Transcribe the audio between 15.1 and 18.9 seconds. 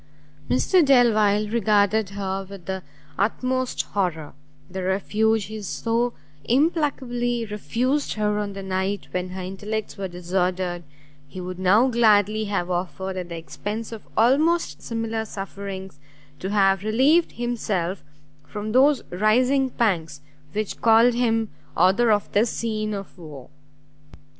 sufferings, to have relieved himself from